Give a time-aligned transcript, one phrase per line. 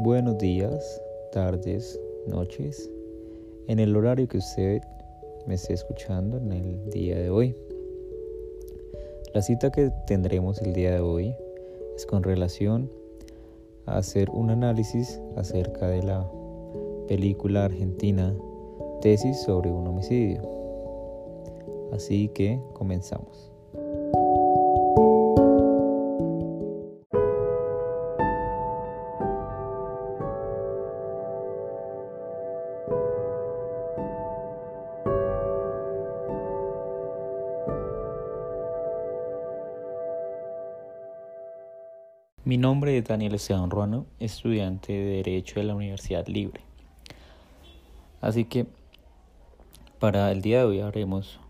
[0.00, 1.98] Buenos días, tardes,
[2.28, 2.88] noches,
[3.66, 4.80] en el horario que usted
[5.44, 7.56] me esté escuchando en el día de hoy.
[9.34, 11.34] La cita que tendremos el día de hoy
[11.96, 12.88] es con relación
[13.86, 16.30] a hacer un análisis acerca de la
[17.08, 18.32] película argentina
[19.00, 20.42] Tesis sobre un homicidio.
[21.92, 23.50] Así que comenzamos.
[42.48, 46.62] Mi nombre es Daniel Esteban Ruano, estudiante de Derecho de la Universidad Libre.
[48.22, 48.66] Así que
[49.98, 51.40] para el día de hoy haremos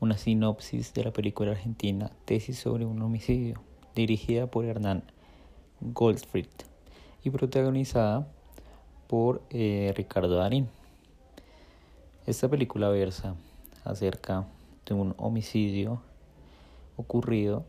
[0.00, 3.62] una sinopsis de la película argentina Tesis sobre un homicidio,
[3.94, 5.04] dirigida por Hernán
[5.80, 6.48] Goldfried
[7.22, 8.26] y protagonizada
[9.06, 10.68] por eh, Ricardo Darín.
[12.26, 13.36] Esta película versa
[13.84, 14.44] acerca
[14.86, 16.02] de un homicidio
[16.96, 17.64] ocurrido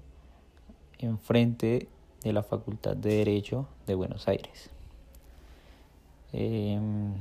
[0.98, 1.88] en frente
[2.24, 4.70] de la Facultad de Derecho de Buenos Aires.
[6.34, 7.14] Em,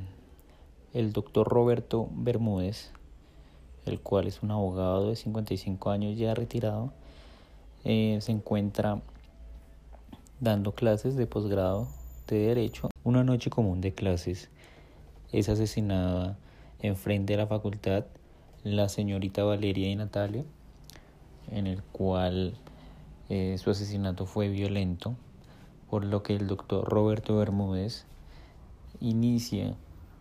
[0.94, 2.90] el doctor Roberto Bermúdez,
[3.84, 6.92] el cual es un abogado de 55 años ya retirado,
[7.84, 9.00] eh, se encuentra
[10.40, 11.88] dando clases de posgrado
[12.26, 12.90] de Derecho.
[13.04, 14.50] Una noche común de clases
[15.32, 16.36] es asesinada
[16.80, 18.04] enfrente de la facultad
[18.66, 20.44] la señorita Valeria y Natalia,
[21.52, 22.54] en el cual
[23.28, 25.14] eh, su asesinato fue violento,
[25.90, 28.04] por lo que el doctor Roberto Bermúdez
[29.00, 29.74] inicia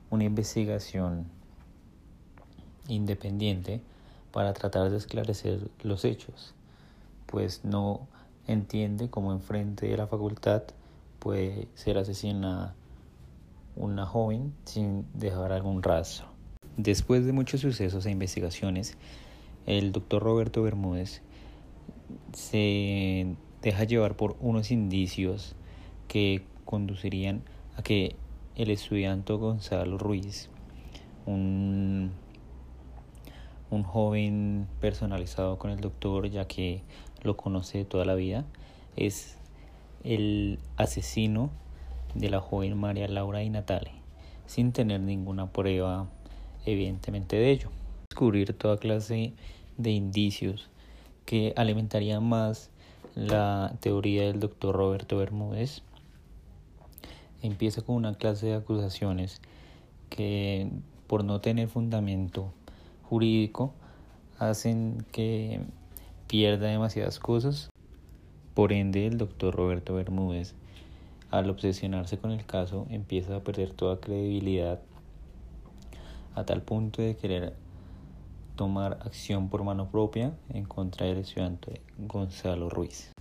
[0.10, 1.26] una investigación
[2.88, 3.82] independiente
[4.32, 6.54] para tratar de esclarecer los hechos,
[7.26, 8.08] pues no
[8.48, 10.64] entiende cómo enfrente de la facultad
[11.20, 12.76] puede ser asesinada
[13.76, 16.28] una joven sin dejar algún rastro.
[16.78, 18.98] Después de muchos sucesos e investigaciones,
[19.66, 21.22] el doctor Roberto Bermúdez
[22.34, 25.56] se deja llevar por unos indicios
[26.08, 27.44] que conducirían
[27.78, 28.16] a que
[28.56, 30.50] el estudiante Gonzalo Ruiz,
[31.26, 32.12] un,
[33.70, 36.82] un joven personalizado con el doctor, ya que
[37.24, 38.46] lo conoce toda la vida,
[38.96, 39.38] es
[40.04, 41.50] el asesino
[42.14, 43.92] de la joven María Laura y Natale,
[44.46, 46.08] sin tener ninguna prueba
[46.66, 47.70] evidentemente de ello.
[48.10, 49.34] Descubrir toda clase
[49.78, 50.70] de indicios
[51.26, 52.70] que alimentaría más
[53.16, 55.82] la teoría del doctor Roberto Bermúdez.
[57.42, 59.42] Empieza con una clase de acusaciones
[60.10, 60.70] que
[61.08, 62.52] por no tener fundamento
[63.04, 63.74] jurídico
[64.40, 65.62] hacen que
[66.28, 67.70] pierda demasiadas cosas.
[68.54, 70.56] Por ende, el doctor Roberto Bermúdez,
[71.30, 74.80] al obsesionarse con el caso, empieza a perder toda credibilidad
[76.36, 77.54] a tal punto de querer
[78.56, 83.12] tomar acción por mano propia en contra del estudiante Gonzalo Ruiz.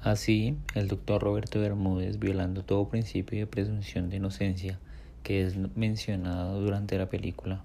[0.00, 4.78] Así, el doctor Roberto Bermúdez, violando todo principio de presunción de inocencia
[5.22, 7.64] que es mencionado durante la película,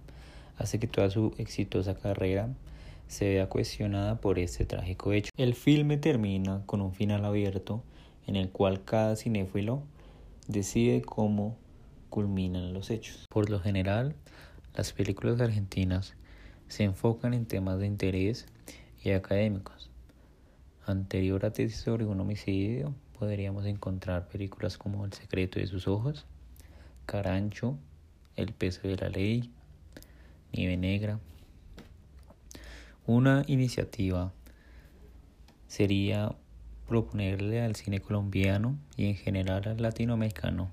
[0.58, 2.50] hace que toda su exitosa carrera
[3.08, 5.30] se vea cuestionada por este trágico hecho.
[5.38, 7.84] El filme termina con un final abierto
[8.26, 9.84] en el cual cada cinéfilo
[10.48, 11.58] decide cómo
[12.10, 13.26] culminan los hechos.
[13.30, 14.16] Por lo general,
[14.76, 16.16] las películas argentinas
[16.72, 18.46] se enfocan en temas de interés
[19.04, 19.90] y académicos.
[20.86, 26.26] Anterior a tesis sobre un homicidio, podríamos encontrar películas como El secreto de sus ojos,
[27.06, 27.78] Carancho,
[28.38, 29.52] El peso de la ley,
[30.54, 31.20] Nieve Negra.
[33.06, 34.32] Una iniciativa
[35.68, 36.34] sería
[36.88, 40.72] proponerle al cine colombiano y en general al latinoamericano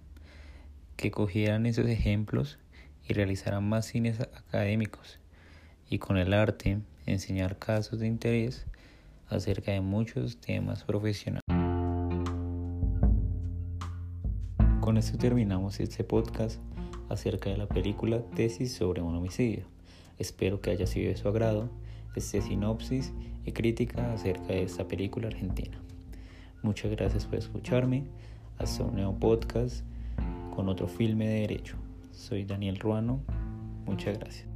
[0.97, 2.61] que cogieran esos ejemplos
[3.09, 5.19] y realizaran más cines académicos
[5.89, 8.67] y con el arte enseñar casos de interés
[9.29, 11.43] acerca de muchos temas profesionales.
[14.81, 16.61] Con esto terminamos este podcast
[17.09, 19.65] acerca de la película Tesis sobre un homicidio.
[20.19, 21.71] Espero que haya sido de su agrado
[22.19, 23.13] este sinopsis
[23.45, 25.79] y crítica acerca de esta película argentina.
[26.63, 28.05] Muchas gracias por escucharme.
[28.59, 29.85] Hasta un nuevo podcast
[30.55, 31.77] con otro filme de derecho.
[32.11, 33.21] Soy Daniel Ruano.
[33.87, 34.48] Muchas gracias.